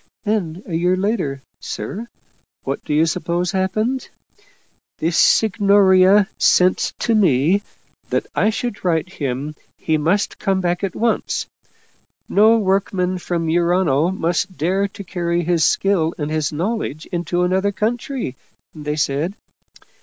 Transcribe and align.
Then 0.23 0.63
a 0.65 0.73
year 0.73 0.97
later, 0.97 1.43
sir, 1.59 2.07
what 2.63 2.83
do 2.83 2.91
you 2.91 3.05
suppose 3.05 3.51
happened? 3.51 4.09
The 4.97 5.11
Signoria 5.11 6.27
sent 6.39 6.93
to 7.01 7.13
me 7.13 7.61
that 8.09 8.25
I 8.33 8.49
should 8.49 8.83
write 8.83 9.11
40 9.11 9.11
Paul 9.11 9.17
Heyse 9.17 9.17
him 9.29 9.55
he 9.77 9.97
must 9.99 10.39
come 10.39 10.59
back 10.59 10.83
at 10.83 10.95
once. 10.95 11.45
No 12.27 12.57
workman 12.57 13.19
from 13.19 13.45
Mu 13.45 13.59
rano 13.61 14.09
must 14.11 14.57
dare 14.57 14.87
to 14.87 15.03
carry 15.03 15.43
his 15.43 15.63
skill 15.63 16.15
and 16.17 16.31
his 16.31 16.51
knowledge 16.51 17.05
into 17.11 17.43
another 17.43 17.71
country, 17.71 18.35
they 18.73 18.95
said. 18.95 19.35